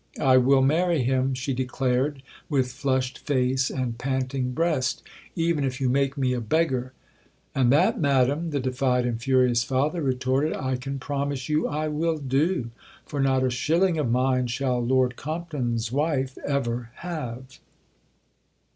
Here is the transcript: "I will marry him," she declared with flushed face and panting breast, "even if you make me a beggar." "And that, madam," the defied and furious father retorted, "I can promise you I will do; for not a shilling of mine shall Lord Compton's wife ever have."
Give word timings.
"I 0.23 0.37
will 0.37 0.63
marry 0.63 1.03
him," 1.03 1.35
she 1.35 1.53
declared 1.53 2.23
with 2.49 2.71
flushed 2.71 3.19
face 3.19 3.69
and 3.69 3.99
panting 3.99 4.51
breast, 4.51 5.03
"even 5.35 5.63
if 5.63 5.79
you 5.79 5.89
make 5.89 6.17
me 6.17 6.33
a 6.33 6.41
beggar." 6.41 6.93
"And 7.53 7.71
that, 7.71 7.99
madam," 7.99 8.49
the 8.49 8.59
defied 8.59 9.05
and 9.05 9.21
furious 9.21 9.63
father 9.63 10.01
retorted, 10.01 10.55
"I 10.55 10.75
can 10.77 10.97
promise 10.97 11.49
you 11.49 11.67
I 11.67 11.87
will 11.87 12.17
do; 12.17 12.71
for 13.05 13.19
not 13.19 13.43
a 13.43 13.51
shilling 13.51 13.99
of 13.99 14.09
mine 14.09 14.47
shall 14.47 14.83
Lord 14.83 15.17
Compton's 15.17 15.91
wife 15.91 16.35
ever 16.47 16.89
have." 16.95 17.59